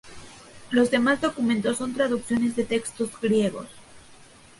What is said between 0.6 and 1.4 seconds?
Los demás